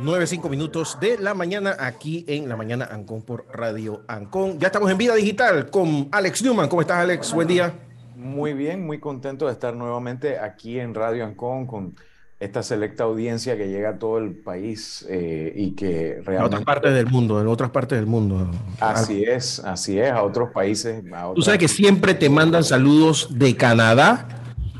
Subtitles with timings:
[0.00, 4.58] Nueve, cinco minutos de la mañana aquí en la mañana Ancon por Radio Ancon.
[4.58, 6.68] Ya estamos en vida digital con Alex Newman.
[6.68, 7.32] ¿Cómo estás, Alex?
[7.32, 7.72] Buen día.
[8.16, 11.94] Muy bien, muy contento de estar nuevamente aquí en Radio Ancon con
[12.40, 16.36] esta selecta audiencia que llega a todo el país eh, y que realmente...
[16.36, 18.48] En otras partes del mundo, en otras partes del mundo.
[18.78, 21.02] Así es, así es, a otros países.
[21.34, 24.28] Tú sabes que siempre te mandan saludos de Canadá,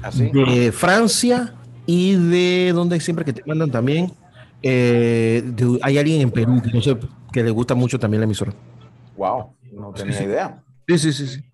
[0.03, 4.13] ¿Ah, de Francia y de donde siempre que te mandan también.
[4.63, 5.43] Eh,
[5.83, 6.97] hay alguien en Perú que no sé,
[7.33, 8.53] que le gusta mucho también la emisora.
[9.17, 10.63] Wow, no tenía idea.
[10.87, 11.45] Sí, sí, sí, sí.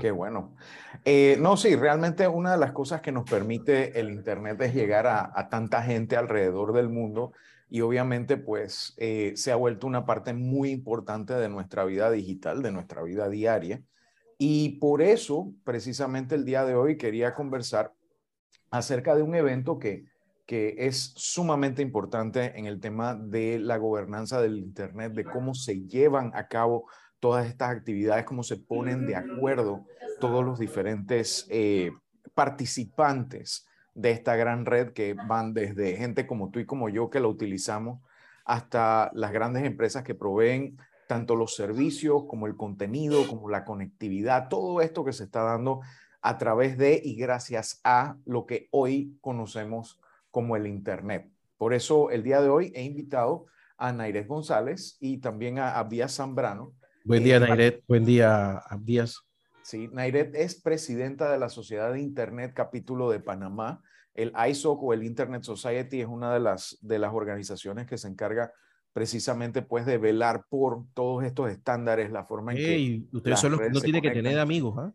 [0.00, 0.56] Qué bueno.
[1.04, 5.06] Eh, no, sí, realmente una de las cosas que nos permite el Internet es llegar
[5.06, 7.32] a, tanta gente alrededor del mundo
[7.68, 12.62] y obviamente pues eh, se ha vuelto una parte muy importante de nuestra vida digital,
[12.62, 13.82] de nuestra vida diaria.
[14.38, 17.92] Y por eso, precisamente el día de hoy quería conversar
[18.70, 20.06] acerca de un evento que,
[20.46, 25.82] que es sumamente importante en el tema de la gobernanza del Internet, de cómo se
[25.82, 26.86] llevan a cabo
[27.20, 29.86] todas estas actividades, cómo se ponen de acuerdo
[30.20, 31.92] todos los diferentes eh,
[32.34, 37.20] participantes de esta gran red que van desde gente como tú y como yo que
[37.20, 38.00] la utilizamos
[38.44, 44.48] hasta las grandes empresas que proveen tanto los servicios como el contenido, como la conectividad,
[44.48, 45.80] todo esto que se está dando
[46.22, 51.28] a través de y gracias a lo que hoy conocemos como el Internet.
[51.58, 56.14] Por eso el día de hoy he invitado a Naires González y también a Abías
[56.14, 56.72] Zambrano,
[57.04, 57.82] Buen día, eh, Nairet.
[57.88, 59.20] Buen día, Abdías.
[59.62, 63.82] Sí, Nairet es presidenta de la Sociedad de Internet Capítulo de Panamá.
[64.14, 68.08] El ISOC o el Internet Society es una de las, de las organizaciones que se
[68.08, 68.52] encarga
[68.92, 73.02] precisamente pues de velar por todos estos estándares, la forma en que...
[73.12, 74.92] Ustedes son los que no tienen que tener amigos, ¿ah?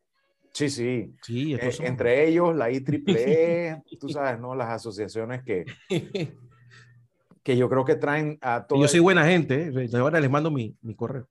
[0.52, 1.14] Sí, sí.
[1.22, 4.56] sí eh, entre ellos, la IEEE, tú sabes, ¿no?
[4.56, 5.66] Las asociaciones que,
[7.44, 8.82] que yo creo que traen a todos.
[8.82, 9.90] Yo soy buena gente, ¿eh?
[9.98, 11.28] ahora les mando mi, mi correo.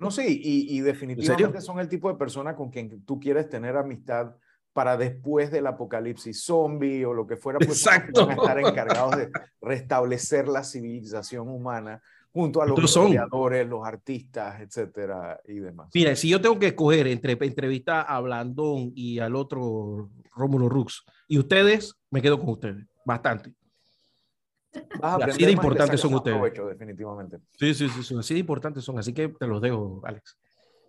[0.00, 4.34] No, sí, y, definitivamente son el tipo de persona con quien tú quieres tener amistad
[4.72, 8.26] para después del apocalipsis zombie o lo que fuera, pues Exacto.
[8.26, 12.00] van a estar encargados de restablecer la civilización humana
[12.32, 15.90] junto a los creadores, los artistas, etcétera y demás.
[15.94, 21.04] Mira, si yo tengo que escoger entre entrevista a Blandón y al otro Rómulo Rux
[21.26, 23.57] y ustedes, me quedo con ustedes, bastante
[25.02, 26.40] así de importantes son ustedes.
[26.68, 27.38] definitivamente.
[27.58, 28.98] Sí, sí, sí, así de importantes son.
[28.98, 30.38] Así que te los dejo, Alex.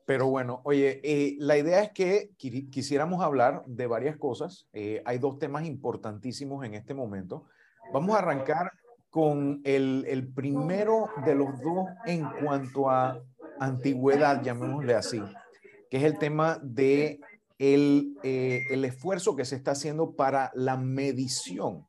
[0.05, 4.67] Pero bueno, oye, eh, la idea es que quisiéramos hablar de varias cosas.
[4.73, 7.45] Eh, hay dos temas importantísimos en este momento.
[7.93, 8.71] Vamos a arrancar
[9.11, 13.21] con el, el, primero de los dos en cuanto a
[13.59, 15.21] antigüedad, llamémosle así,
[15.89, 17.19] que es el tema de
[17.59, 21.85] el, eh, el esfuerzo que se está haciendo para la medición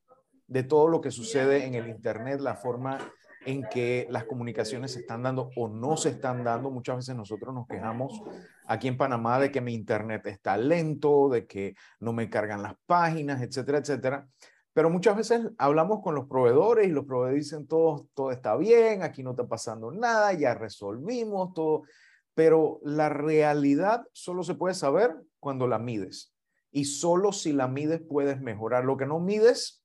[0.50, 2.98] de todo lo que sucede en el Internet, la forma
[3.46, 6.72] en que las comunicaciones se están dando o no se están dando.
[6.72, 8.20] Muchas veces nosotros nos quejamos
[8.66, 12.74] aquí en Panamá de que mi Internet está lento, de que no me cargan las
[12.84, 14.26] páginas, etcétera, etcétera.
[14.72, 19.04] Pero muchas veces hablamos con los proveedores y los proveedores dicen todo, todo está bien,
[19.04, 21.82] aquí no está pasando nada, ya resolvimos todo.
[22.34, 26.34] Pero la realidad solo se puede saber cuando la mides.
[26.72, 28.84] Y solo si la mides puedes mejorar.
[28.84, 29.79] Lo que no mides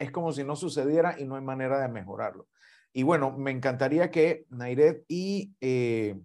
[0.00, 2.48] es como si no sucediera y no hay manera de mejorarlo.
[2.92, 6.18] Y bueno, me encantaría que Nairet y eh,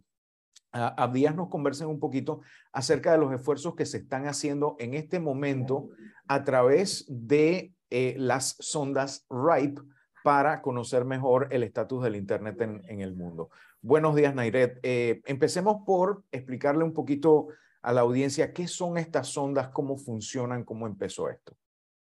[0.71, 2.41] Abdías nos conversen un poquito
[2.71, 5.89] acerca de los esfuerzos que se están haciendo en este momento
[6.27, 9.81] a través de eh, las sondas RIPE
[10.23, 13.51] para conocer mejor el estatus del Internet en, el mundo.
[13.81, 14.79] Buenos días, Nairet.
[14.81, 17.49] Eh, empecemos por explicarle un poquito
[17.83, 21.55] a la audiencia qué son estas sondas, cómo funcionan, cómo empezó esto.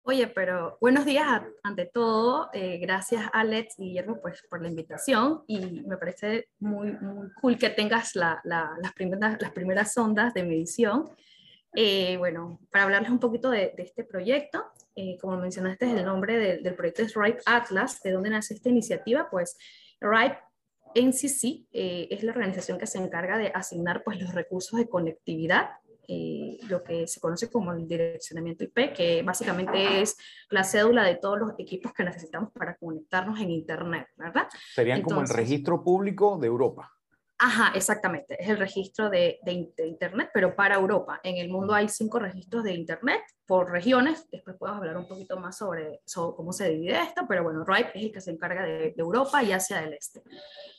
[0.05, 2.49] Oye, pero buenos días ante todo.
[2.51, 7.57] Eh, gracias Alex y Guillermo pues, por la invitación y me parece muy, muy cool
[7.57, 11.09] que tengas la, las, primeras, las primeras ondas de medición.
[11.73, 16.75] Eh, bueno, para hablarles un poquito de, este proyecto, eh, como mencionaste, el nombre del
[16.75, 18.01] proyecto es RIPE Atlas.
[18.03, 19.29] ¿De dónde nace esta iniciativa?
[19.29, 19.57] Pues
[20.01, 20.37] RIPE
[20.95, 25.69] NCC es la organización que se encarga de asignar pues, los recursos de conectividad
[26.07, 30.17] eh, lo que se conoce como el direccionamiento IP, que básicamente es
[30.49, 34.47] la cédula de todos los equipos que necesitamos para conectarnos en Internet, ¿verdad?
[34.73, 36.91] Serían como el registro público de Europa.
[37.39, 38.41] Ajá, exactamente.
[38.41, 41.19] Es el registro de, Internet, pero para Europa.
[41.23, 44.29] En el mundo hay cinco registros de Internet por regiones.
[44.29, 48.05] Después podemos hablar un poquito más sobre, cómo se divide esto, pero bueno, RIPE es
[48.05, 50.21] el que se encarga de, Europa y Asia del Este.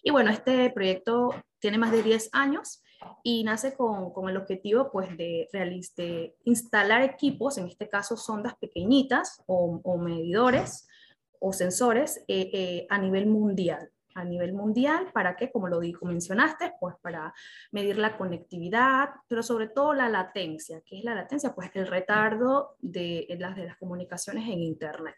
[0.03, 2.84] Y bueno, este proyecto tiene más de 10 años
[3.23, 9.43] y nace con, el objetivo pues de, de instalar equipos, en este caso sondas pequeñitas
[9.47, 10.87] o, medidores
[11.41, 15.51] o sensores eh, eh, a nivel mundial a nivel mundial, ¿para qué?
[15.51, 17.35] Como lo dijo, mencionaste, pues para
[17.73, 20.81] medir la conectividad, pero sobre todo la latencia.
[20.87, 21.55] ¿Qué es la latencia?
[21.55, 25.17] Pues el retardo de las, de las comunicaciones en Internet.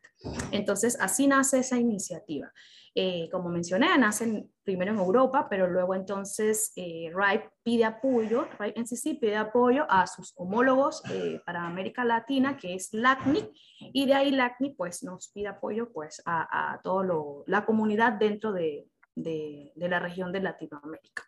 [0.51, 2.51] Entonces, así nace esa iniciativa.
[2.95, 8.81] Eh, como mencioné, nacen primero en Europa, pero luego entonces eh, RIPE pide apoyo, RIPE
[8.81, 13.49] NCC pide apoyo a sus homólogos eh, para América Latina, que es LACNIC,
[13.81, 17.07] y de ahí LACNIC pues nos pide apoyo pues a, a toda
[17.47, 21.23] la comunidad dentro de, de, la región de Latinoamérica.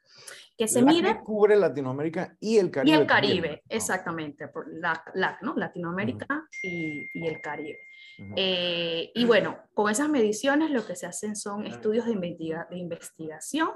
[0.56, 1.20] Que se mire...
[1.20, 2.96] cubre Latinoamérica y el Caribe.
[2.96, 5.54] Y el Caribe, exactamente, por la, ¿no?
[5.54, 7.78] Latinoamérica y, y el Caribe.
[8.36, 13.70] Eh, y bueno, con esas mediciones lo que se hacen son estudios de, de investigación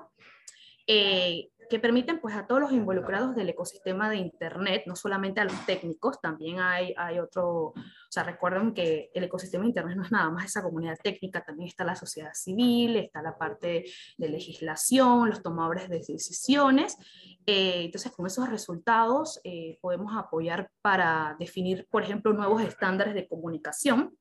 [0.86, 5.44] eh, que permiten pues a todos los involucrados del ecosistema de Internet, no solamente a
[5.44, 7.74] los técnicos, también hay, hay otro, o
[8.10, 11.68] sea, recuerden que el ecosistema de Internet no es nada más esa comunidad técnica, también
[11.68, 13.86] está la sociedad civil, está la parte
[14.18, 16.98] de legislación, los tomadores de decisiones.
[17.46, 19.40] Eh, entonces, con esos resultados
[19.80, 24.14] podemos apoyar para definir, por ejemplo, nuevos estándares de comunicación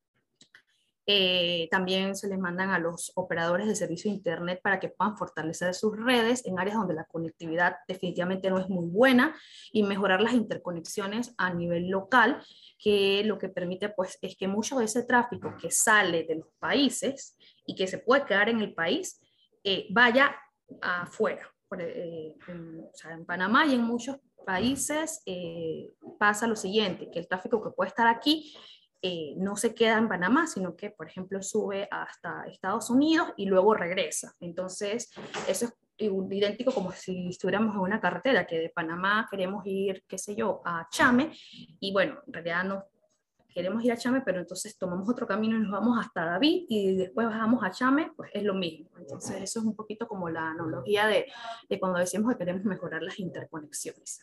[1.08, 5.18] eh, también se les mandan a los operadores de servicio de Internet para que puedan
[5.18, 9.36] fortalecer sus redes en áreas donde la conectividad definitivamente no es muy buena
[9.72, 12.44] y mejorar las interconexiones a nivel local,
[12.78, 16.48] que lo que permite pues es que mucho de ese tráfico que sale de los
[16.60, 19.20] países y que se puede quedar en el país
[19.64, 20.36] eh, vaya
[20.82, 21.52] afuera.
[21.80, 25.24] Eh, en, o sea, en Panamá y en muchos países
[26.20, 28.54] pasa lo siguiente, que el tráfico que puede estar aquí
[29.02, 33.46] eh, no se queda en Panamá, sino que, por ejemplo, sube hasta Estados Unidos y
[33.46, 34.36] luego regresa.
[34.40, 35.12] Entonces,
[35.48, 35.74] eso es
[36.32, 40.62] idéntico como si estuviéramos en una carretera, que de Panamá queremos ir, qué sé yo,
[40.66, 41.32] a Chame,
[41.80, 42.86] y bueno, en realidad no
[43.54, 46.96] queremos ir a Chame, pero entonces tomamos otro camino y nos vamos hasta David y
[46.96, 48.90] después bajamos a Chame, pues es lo mismo.
[48.98, 51.28] Entonces eso es un poquito como la analogía de,
[51.70, 54.20] de cuando decimos que queremos mejorar las interconexiones.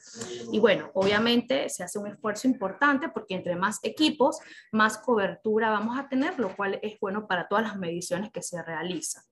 [0.53, 4.39] Y bueno, obviamente se hace un esfuerzo importante porque entre más equipos,
[4.73, 8.63] más cobertura vamos a tener, lo cual es bueno para todas las mediciones que se
[8.63, 9.23] realizan.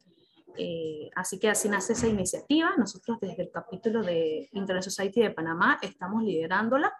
[0.59, 2.75] Eh, así que así nace esa iniciativa.
[2.77, 6.93] Nosotros desde el capítulo de Internet Society de Panamá estamos liderándola.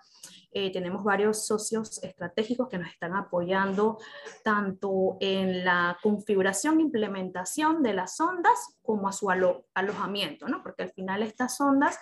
[0.53, 3.99] Eh, tenemos varios socios estratégicos que nos están apoyando
[4.43, 10.63] tanto en la configuración e implementación de las ondas como a su alojamiento, ¿no?
[10.63, 11.99] porque al final estas ondas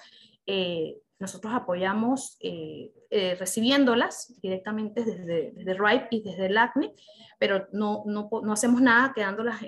[0.47, 6.93] eh, nosotros apoyamos eh, eh, recibiéndolas directamente desde, desde RIPE y desde el ACNI,
[7.38, 9.62] pero no, no, no hacemos nada quedándolas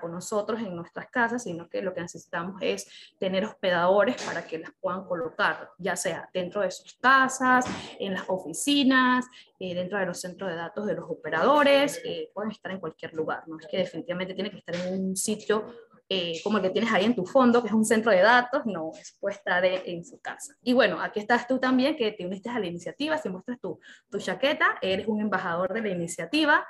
[0.00, 2.86] con nosotros en nuestras casas, sino que lo que necesitamos es
[3.18, 7.66] tener hospedadores para que las puedan colocar, ya sea dentro de sus casas,
[7.98, 9.26] en las oficinas,
[9.58, 12.00] eh, dentro de los centros de datos de los operadores,
[12.32, 15.66] pueden estar en cualquier lugar, no es que definitivamente tiene que estar en un sitio
[16.08, 18.66] eh, como el que tienes ahí en tu fondo, que es un centro de datos,
[18.66, 20.54] no, puede estar en, su casa.
[20.62, 23.80] Y bueno, aquí estás tú también, que te uniste a la iniciativa, si muestras tu,
[24.10, 26.66] tu chaqueta, eres un embajador de la iniciativa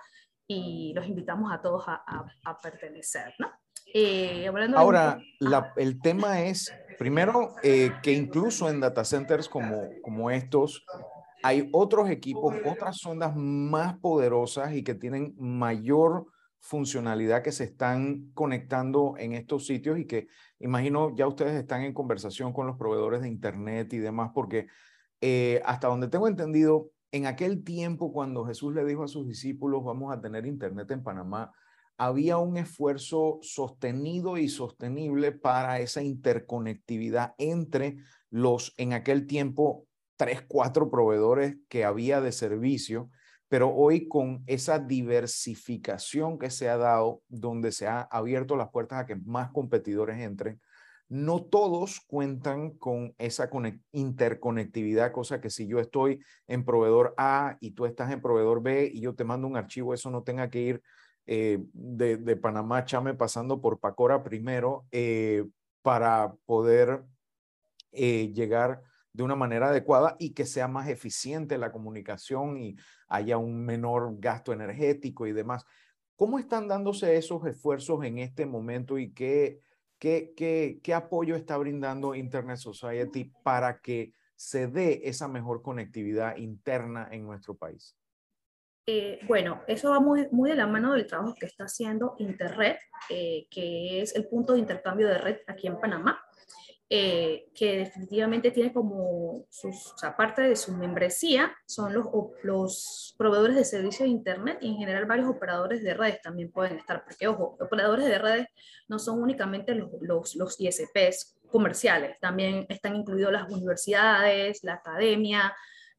[0.47, 2.03] y los invitamos a todos a,
[2.45, 3.51] a, pertenecer, ¿no?
[3.93, 10.31] Eh, Ahora, la, el tema es, primero, eh, que incluso en data centers como, como
[10.31, 10.85] estos,
[11.43, 16.27] hay otros equipos, otras sondas más poderosas y que tienen mayor
[16.65, 20.29] funcionalidad que se están conectando en estos sitios y que
[20.59, 24.69] imagino ya ustedes están en conversación con los proveedores de Internet y demás, porque
[25.21, 29.85] eh, hasta donde tengo entendido, en aquel tiempo cuando Jesús le dijo a sus discípulos,
[29.85, 31.53] vamos a tener Internet en Panamá,
[31.99, 37.99] había un esfuerzo sostenido y sostenible para esa interconectividad entre
[38.31, 43.11] los, en aquel tiempo, tres, cuatro proveedores que había de servicio
[43.55, 48.99] pero hoy con esa diversificación que se ha dado, donde se ha abierto las puertas
[48.99, 50.61] a que más competidores entren,
[51.09, 53.49] no todos cuentan con esa
[53.93, 56.19] interconectividad, cosa que si yo estoy
[56.49, 59.95] en proveedor A y tú estás en proveedor B y yo te mando un archivo,
[59.95, 60.83] eso no tenga que ir
[61.27, 65.45] eh, de, Panamá Chame pasando por Pacora primero eh,
[65.81, 67.05] para poder
[67.93, 68.83] eh, llegar
[69.15, 72.77] de una manera adecuada y que sea más eficiente la comunicación y
[73.09, 75.65] haya un menor gasto energético y demás.
[76.17, 79.61] ¿Cómo están dándose esos esfuerzos en este momento y qué,
[79.99, 86.37] ¿qué, qué, qué apoyo está brindando Internet Society para que se dé esa mejor conectividad
[86.37, 87.97] interna en nuestro país?
[88.87, 92.77] Eh, bueno, eso va muy, muy, de la mano del trabajo que está haciendo Interred,
[93.09, 96.23] eh, que es el punto de intercambio de red aquí en Panamá,
[96.91, 102.07] eh, que definitivamente tiene como, sus, aparte de su membresía, son los,
[102.43, 106.79] los proveedores de servicio de Internet y en general varios operadores de redes también pueden
[106.79, 108.49] estar, porque ojo, operadores de redes
[108.87, 115.55] no son únicamente los, los, los ISPs comerciales, también están incluidos las universidades, la academia,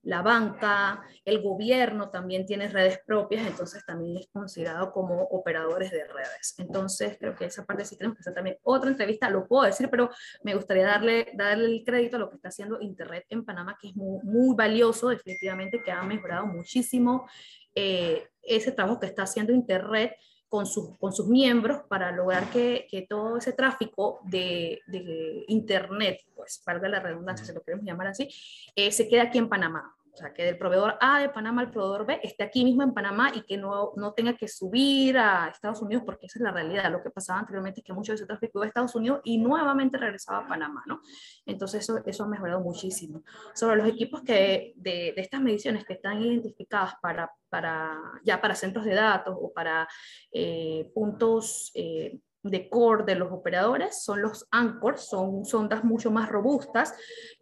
[0.05, 6.07] la banca, el gobierno también tiene redes propias, entonces también es considerado como operadores de
[6.07, 6.55] redes.
[6.59, 9.89] Entonces, creo que esa parte sí tenemos que hacer también otra entrevista, lo puedo decir,
[9.89, 10.09] pero
[10.43, 13.89] me gustaría darle, darle el crédito a lo que está haciendo Internet en Panamá, que
[13.89, 17.27] es muy, muy valioso, definitivamente, que ha mejorado muchísimo
[17.73, 20.15] eh, ese trabajo que está haciendo Internet
[20.47, 26.21] con sus, con sus miembros para lograr que, que todo ese tráfico de, de, Internet,
[26.35, 28.29] pues valga la redundancia, se lo queremos llamar así,
[28.75, 29.94] eh, se quede aquí en Panamá.
[30.15, 32.93] O sea, que del proveedor A de Panamá al proveedor B esté aquí mismo en
[32.93, 36.51] Panamá y que no, no tenga que subir a Estados Unidos, porque esa es la
[36.51, 36.89] realidad.
[36.89, 39.37] Lo que pasaba anteriormente es que mucho de ese tráfico iba a Estados Unidos y
[39.37, 41.01] nuevamente regresaba a Panamá, ¿no?
[41.45, 43.23] Entonces, eso, eso ha mejorado muchísimo.
[43.53, 48.55] Sobre los equipos que, de, de estas mediciones que están identificadas para, para, ya para
[48.55, 49.85] centros de datos o para
[50.31, 56.29] eh, puntos eh, de core de los operadores son los anchors, son sondas mucho más
[56.29, 56.93] robustas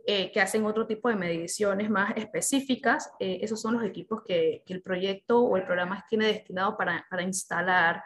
[0.06, 3.12] eh, que hacen otro tipo de mediciones más específicas.
[3.20, 7.22] Eh, esos son los equipos que, el proyecto o el programa tiene destinado para, para
[7.22, 8.02] instalar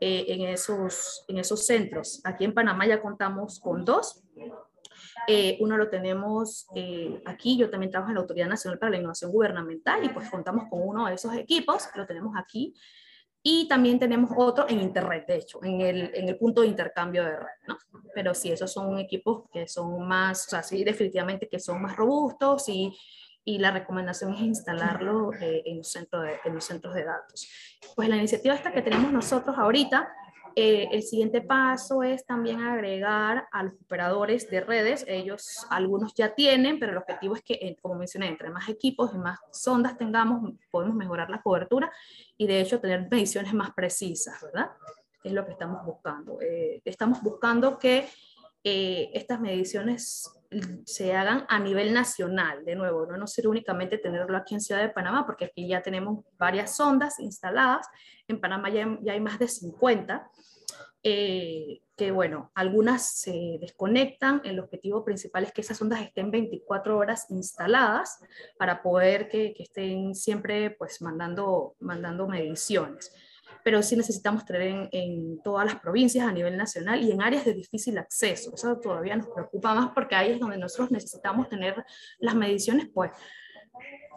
[0.00, 2.20] eh, en, esos, en esos centros.
[2.24, 4.22] Aquí en Panamá ya contamos con dos.
[5.60, 6.66] uno lo tenemos
[7.24, 10.64] aquí, yo también trabajo en la Autoridad Nacional para la Innovación Gubernamental y pues contamos
[10.68, 12.74] con uno de esos equipos, lo tenemos aquí
[13.46, 17.22] y también tenemos otro en Internet, de hecho, en el, en el punto de intercambio
[17.22, 17.76] de red, ¿no?
[18.14, 21.94] Pero sí, esos son equipos que son más, o sea, sí, definitivamente que son más
[21.94, 22.96] robustos y,
[23.44, 27.46] y la recomendación es instalarlo eh, en, los centros de, en los centros de datos.
[27.94, 30.08] Pues la iniciativa esta que tenemos nosotros ahorita
[30.56, 35.04] eh, el siguiente paso es también agregar a los operadores de redes.
[35.08, 39.12] Ellos, algunos ya tienen, pero el objetivo es que, eh, como mencioné, entre más equipos
[39.14, 41.92] y más sondas tengamos, podemos mejorar la cobertura
[42.36, 44.70] y de hecho tener mediciones más precisas, ¿verdad?
[45.22, 46.40] Es lo que estamos buscando.
[46.40, 48.08] Eh, estamos buscando que
[48.66, 50.32] estas mediciones
[50.84, 54.82] se hagan a nivel nacional, de nuevo, no nos sirve únicamente tenerlo aquí en Ciudad
[54.82, 57.86] de Panamá, porque aquí ya tenemos varias sondas instaladas,
[58.28, 60.30] en Panamá ya, ya hay más de 50,
[61.02, 66.96] eh, que bueno, algunas se desconectan, el objetivo principal es que esas ondas estén 24
[66.96, 68.20] horas instaladas
[68.58, 73.12] para poder que, que estén siempre pues mandando, mandando mediciones
[73.64, 77.46] pero sí necesitamos tener en, en, todas las provincias a nivel nacional y en áreas
[77.46, 78.52] de difícil acceso.
[78.54, 81.82] Eso todavía nos preocupa más porque ahí es donde nosotros necesitamos tener
[82.18, 83.10] las mediciones, pues,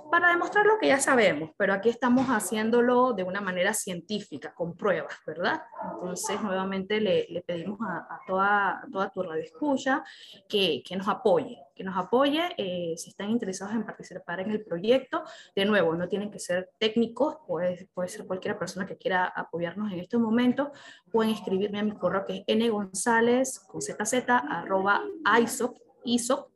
[0.09, 4.75] para demostrar lo que ya sabemos, pero aquí estamos haciéndolo de una manera científica, con
[4.75, 5.61] pruebas, ¿verdad?
[5.93, 8.81] Entonces, nuevamente le, pedimos a, toda,
[9.13, 10.03] tu radio escucha
[10.47, 15.23] que, nos apoye, que nos apoye eh, si están interesados en participar en el proyecto.
[15.55, 19.99] De nuevo, no tienen que ser técnicos, puede, ser cualquier persona que quiera apoyarnos en
[19.99, 20.71] este momento.
[21.11, 25.03] Pueden escribirme a mi correo que es ngonzález con zz arroba
[25.39, 26.51] isoc, isoc,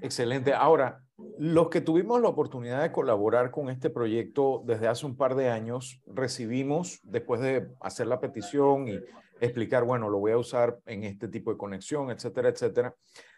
[0.00, 0.54] Excelente.
[0.54, 1.02] Ahora,
[1.38, 5.48] los que tuvimos la oportunidad de colaborar con este proyecto desde hace un par de
[5.48, 8.98] años, recibimos, después de hacer la petición y
[9.40, 12.94] explicar, bueno, lo voy a usar en este tipo de conexión, etcétera, etcétera,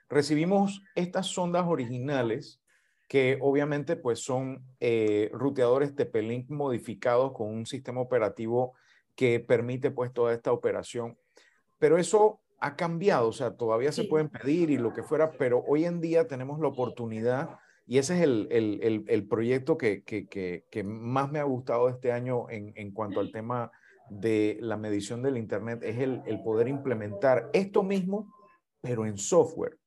[0.09, 2.61] recibimos estas sondas originales
[3.09, 8.75] que obviamente pues son eh, ruteadores TP-Link modificados con un sistema operativo
[9.15, 11.19] que permite pues toda esta operación.
[11.79, 15.63] Pero eso ha cambiado, o sea, todavía se pueden pedir y lo que fuera, pero
[15.69, 20.27] hoy en día tenemos la oportunidad y ese es el, el, el, proyecto que, que,
[20.27, 23.71] que, más me ha gustado este año en, en, cuanto al tema
[24.09, 28.33] de la medición del Internet, es el, poder implementar esto mismo,
[28.81, 29.79] pero en software.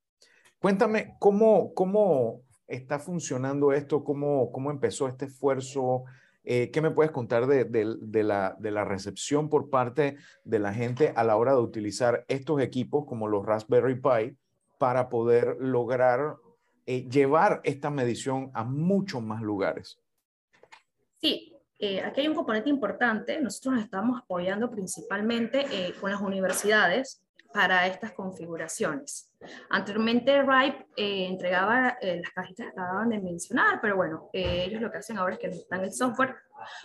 [0.60, 6.04] Cuéntame cómo, cómo está funcionando esto, cómo, cómo empezó este esfuerzo,
[6.50, 11.36] eh, ¿Qué me puedes contar de, la, recepción por parte de la gente a la
[11.36, 14.34] hora de utilizar estos equipos como los Raspberry Pi
[14.78, 16.36] para poder lograr
[16.86, 20.00] eh, llevar esta medición a muchos más lugares?
[21.20, 23.38] Sí, eh, aquí hay un componente importante.
[23.42, 25.66] Nosotros nos estamos apoyando principalmente
[26.00, 29.32] con las universidades para estas configuraciones.
[29.70, 34.80] Anteriormente Ripe eh, entregaba eh, las cajitas que acababan de mencionar, pero bueno, eh, ellos
[34.80, 36.36] lo que hacen ahora es que dan el software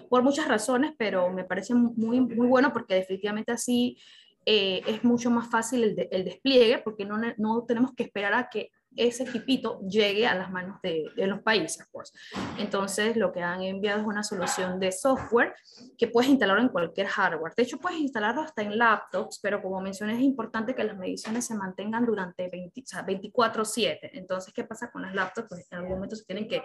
[0.09, 3.97] por muchas razones, pero me parece muy, muy bueno porque definitivamente así
[4.45, 8.71] es mucho más fácil el, el despliegue porque no, no tenemos que esperar a que
[8.95, 11.87] ese equipito llegue a las manos de, los países.
[11.91, 12.13] Pues.
[12.57, 15.53] Entonces, lo que han enviado es una solución de software
[15.97, 17.53] que puedes instalar en cualquier hardware.
[17.55, 21.45] De hecho, puedes instalarlo hasta en laptops, pero como mencioné, es importante que las mediciones
[21.45, 24.11] se mantengan durante 24/7.
[24.13, 25.47] Entonces, ¿qué pasa con las laptops?
[25.49, 26.61] Pues en algún momento se tienen que,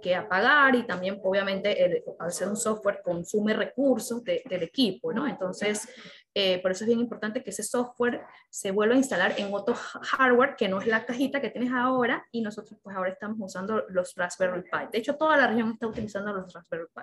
[0.00, 5.26] que apagar y también, obviamente, el, al ser un software consume recursos del equipo, ¿no?
[5.26, 5.88] Entonces,
[6.34, 9.74] eh, por eso es bien importante que ese software se vuelva a instalar en otro
[9.74, 13.84] hardware que no es la cajita que tienes ahora y nosotros pues ahora estamos usando
[13.88, 14.88] los Raspberry Pi.
[14.90, 17.02] De hecho, toda la región está utilizando los Raspberry Pi.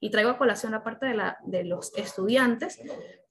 [0.00, 2.80] Y traigo a colación la parte de, los estudiantes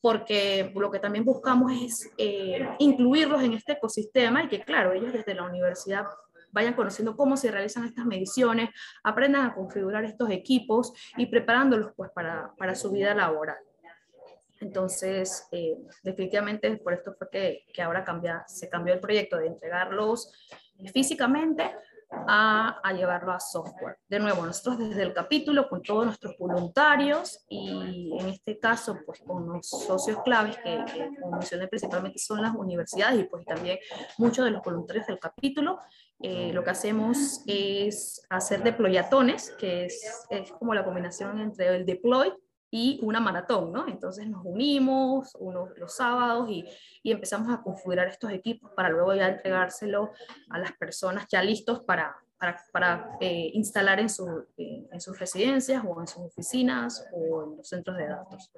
[0.01, 5.13] porque lo que también buscamos es eh, incluirlos en este ecosistema y que, claro, ellos
[5.13, 6.05] desde la universidad
[6.51, 8.69] vayan conociendo cómo se realizan estas mediciones,
[9.03, 13.57] aprendan a configurar estos equipos y preparándolos pues para, para su vida laboral.
[14.59, 19.47] Entonces, eh, definitivamente por esto fue que, que ahora cambia, se cambió el proyecto de
[19.47, 20.31] entregarlos
[20.93, 21.71] físicamente
[22.27, 23.97] a, a, llevarlo a software.
[24.07, 29.21] De nuevo, nosotros desde el capítulo con todos nuestros voluntarios y en este caso pues
[29.21, 30.83] con los socios claves que,
[31.21, 33.79] como mencioné principalmente son las universidades y pues también
[34.17, 35.79] muchos de los voluntarios del capítulo,
[36.21, 41.85] eh, lo que hacemos es hacer deployatones, que es, es como la combinación entre el
[41.85, 42.33] deploy
[42.71, 43.87] y una maratón, ¿no?
[43.87, 46.65] Entonces nos unimos unos, los sábados y,
[47.03, 50.11] y, empezamos a configurar estos equipos para luego ya entregárselo
[50.49, 55.83] a las personas ya listos para, para, para eh, instalar en, su, en sus residencias
[55.87, 58.51] o en sus oficinas o en los centros de datos.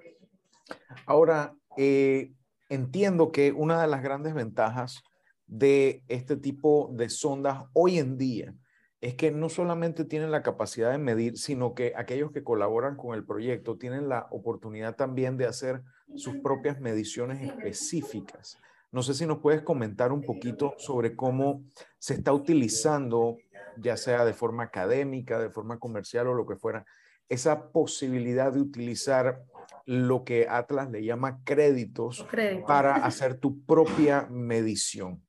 [1.06, 2.34] Ahora, eh,
[2.70, 5.04] entiendo que una de las grandes ventajas
[5.46, 8.54] de este tipo de sondas hoy en día
[9.00, 13.16] es que no solamente tienen la capacidad de medir, sino que aquellos que colaboran con
[13.16, 15.84] el proyecto tienen la oportunidad también de hacer
[16.16, 18.58] sus propias mediciones específicas.
[18.92, 21.64] No sé si nos puedes comentar un poquito sobre cómo
[22.00, 23.38] se está utilizando,
[23.78, 26.86] ya sea de forma académica, de forma comercial o lo que fuera,
[27.30, 29.44] esa posibilidad de utilizar
[29.86, 32.26] lo que Atlas le llama créditos.
[32.66, 35.22] para hacer tu propia medición.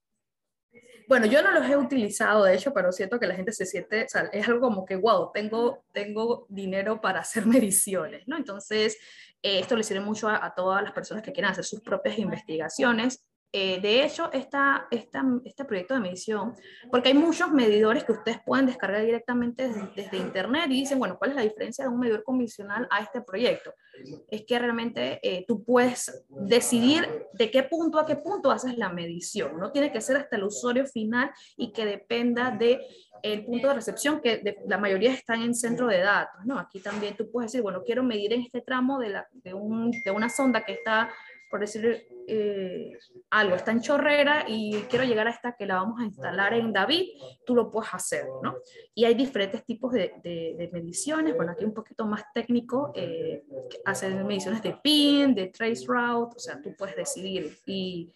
[1.09, 4.05] Bueno, yo no los he utilizado, de hecho, pero siento que la gente se siente,
[4.05, 8.37] es algo como que, wow, tengo, tengo dinero para hacer mediciones, ¿no?
[8.37, 8.99] Entonces,
[9.43, 12.19] eh, esto le sirve mucho a, a, todas las personas que quieran hacer sus propias
[12.19, 16.55] investigaciones eh, de hecho, esta, esta, este proyecto de medición,
[16.91, 21.31] porque hay muchos medidores que ustedes pueden descargar directamente desde, Internet y dicen, bueno, ¿cuál
[21.31, 23.73] es la diferencia de un medidor convencional a este proyecto?
[24.31, 28.91] Es que realmente eh, tú puedes decidir de qué punto a qué punto haces la
[28.91, 29.59] medición.
[29.59, 32.81] No tiene que ser hasta el usuario final y que dependa de
[33.23, 36.59] el punto de recepción, que la mayoría están en centro de datos, ¿no?
[36.59, 39.55] Aquí también tú puedes decir, bueno, quiero medir en este tramo de, de,
[40.05, 41.11] de una sonda que está
[41.51, 42.99] por decir eh,
[43.31, 46.73] algo, está en Chorrera y quiero llegar a esta que la vamos a instalar en
[46.73, 47.09] David,
[47.45, 48.57] tú lo puedes hacer, ¿no?
[48.95, 53.45] Y hay diferentes tipos de, de, mediciones, bueno, aquí un poquito más técnico, eh,
[53.85, 57.59] hacen mediciones de PIN, de trace route, o sea, tú puedes decidir.
[57.67, 58.13] Y,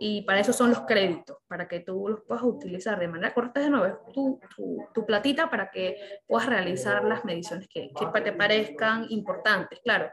[0.00, 3.60] y para eso son los créditos, para que tú los puedas utilizar de manera correcta,
[3.60, 8.32] de nuevo, tu, tu, tu platita para que puedas realizar las mediciones que, que te
[8.32, 10.10] parezcan importantes, claro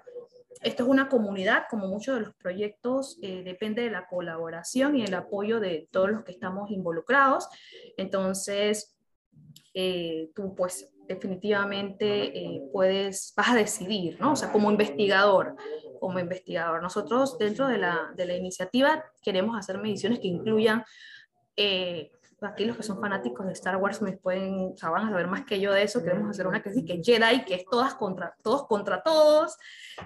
[0.62, 5.04] esto es una comunidad, como muchos de los proyectos, eh, depende de la colaboración y
[5.04, 7.48] el apoyo de todos los que estamos involucrados.
[7.98, 8.98] Entonces,
[9.74, 14.34] eh, tú pues definitivamente eh, puedes, vas a decidir, ¿no?
[14.34, 15.56] O sea, como investigador,
[16.00, 16.82] como investigador.
[16.82, 20.84] Nosotros dentro de la, de la iniciativa queremos hacer mediciones que incluyan
[22.41, 25.28] aquí los que son fanáticos de Star Wars me pueden, o sea, van a saber
[25.28, 27.95] más que yo de eso, queremos hacer una que sí, que Jedi, que es todas
[27.95, 29.58] contra, todos contra todos,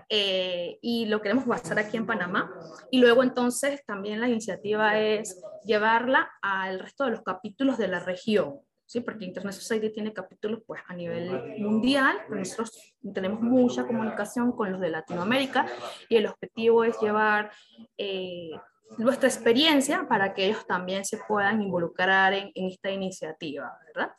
[0.10, 2.52] eh, y lo queremos basar aquí en Panamá.
[2.92, 8.00] Y luego entonces también la iniciativa es llevarla al resto de los capítulos de la
[8.00, 9.02] región, ¿sí?
[9.02, 14.82] porque Internet Society tiene capítulos pues, a nivel mundial, nosotros tenemos mucha comunicación con los
[14.82, 15.68] de Latinoamérica
[16.10, 17.52] y el objetivo es llevar...
[17.98, 18.52] Eh,
[18.98, 24.14] nuestra experiencia para que ellos también se puedan involucrar en, en, esta iniciativa, ¿verdad?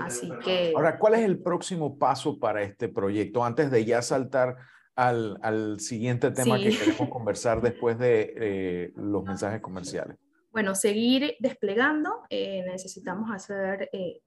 [0.00, 0.72] Así que...
[0.74, 4.56] Ahora, ¿cuál es el próximo paso para este proyecto antes de ya saltar
[4.96, 6.64] al, al siguiente tema sí.
[6.64, 10.16] que queremos conversar después de eh, los mensajes comerciales?
[10.52, 14.20] Bueno, seguir desplegando, eh, necesitamos hacer eh,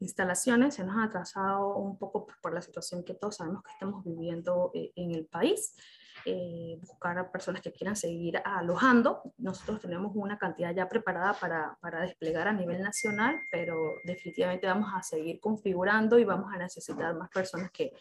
[0.00, 4.02] instalaciones, se nos ha atrasado un poco por la situación que todos sabemos que estamos
[4.04, 5.76] viviendo eh, en el país.
[6.26, 9.22] Eh, buscar a personas que quieran seguir alojando.
[9.38, 14.90] Nosotros tenemos una cantidad ya preparada para, para, desplegar a nivel nacional, pero definitivamente vamos
[14.94, 17.92] a seguir configurando y vamos a necesitar más personas que,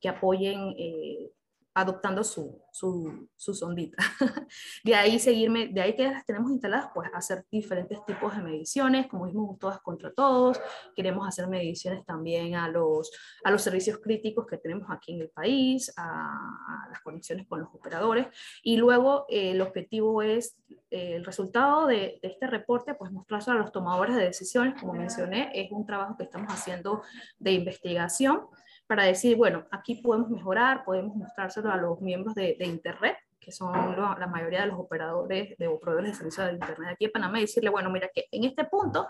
[0.00, 1.32] que apoyen eh,
[1.76, 3.98] adoptando su, su, su sondita.
[4.82, 9.06] de ahí seguirme, de ahí que las tenemos instaladas, pues hacer diferentes tipos de mediciones,
[9.08, 10.58] como vimos todas contra todos,
[10.94, 13.12] queremos hacer mediciones también a los,
[13.44, 17.68] a los servicios críticos que tenemos aquí en el país, a, las conexiones con los
[17.74, 18.28] operadores,
[18.62, 20.56] y luego eh, el objetivo es,
[20.90, 25.50] eh, el resultado de, este reporte, pues mostrárselo a los tomadores de decisiones, como mencioné,
[25.52, 27.02] es un trabajo que estamos haciendo
[27.38, 28.46] de investigación,
[28.86, 33.72] para decir, bueno, aquí podemos mejorar, podemos mostrárselo a los miembros de, Internet, que son
[33.96, 37.42] la mayoría de los operadores de, proveedores de servicios de Internet aquí en Panamá, y
[37.42, 39.08] decirle, bueno, mira que en este punto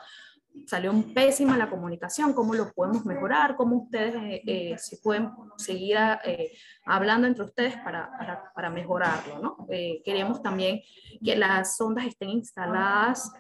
[0.65, 5.97] salió pésima la comunicación, cómo lo podemos mejorar, cómo ustedes eh, eh se pueden seguir
[6.25, 6.53] eh,
[6.85, 9.39] hablando entre ustedes para, para, para mejorarlo.
[9.39, 9.67] ¿no?
[9.71, 10.81] Eh, queremos también
[11.25, 13.33] que las sondas estén instaladas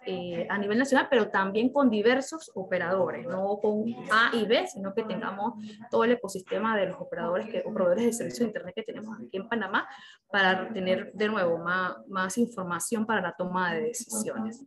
[0.48, 5.02] a nivel nacional, pero también con diversos operadores, no con A y B, sino que
[5.02, 5.54] tengamos
[5.90, 9.36] todo el ecosistema de los operadores, que, proveedores de servicios de Internet que tenemos aquí
[9.36, 9.86] en Panamá,
[10.30, 14.64] para tener de nuevo más, más información para la toma de decisiones.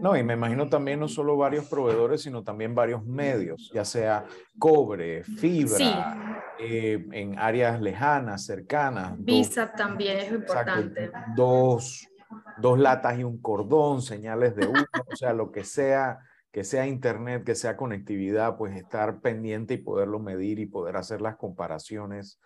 [0.00, 4.24] No, y me imagino también no solo varios proveedores, sino también varios medios, ya sea
[4.58, 9.14] cobre, fibra, eh, en áreas lejanas, cercanas.
[9.18, 11.10] Visa también es importante.
[11.34, 12.06] dos,
[12.58, 16.86] dos latas y un cordón, señales de uno, o sea, lo que sea que sea
[16.86, 22.40] internet, que sea conectividad, pues estar pendiente y poderlo medir y poder hacer las comparaciones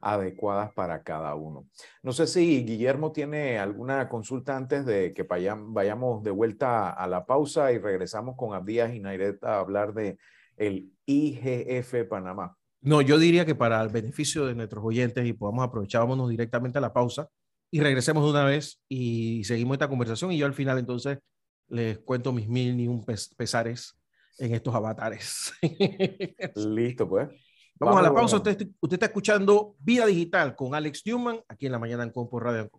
[0.00, 1.66] adecuadas para cada uno.
[2.02, 7.26] No sé si Guillermo tiene alguna consulta antes de que vayamos de vuelta a la
[7.26, 10.18] pausa y regresamos con Abdías y Nairet a hablar de
[10.56, 12.56] el IGF Panamá.
[12.80, 16.80] No, yo diría que para el beneficio de nuestros oyentes y podamos aprovechámonos directamente a
[16.80, 17.28] la pausa
[17.70, 21.18] y regresemos de una vez y seguimos esta conversación y yo al final entonces
[21.68, 23.04] les cuento mis mil ni un
[23.36, 23.98] pesares
[24.38, 25.52] en estos avatares.
[26.54, 27.28] Listo, pues.
[27.80, 28.36] Vamos, a la pausa.
[28.36, 32.40] Usted, usted, está escuchando Vida Digital con Alex Newman aquí en la mañana en Compo
[32.40, 32.70] Radio.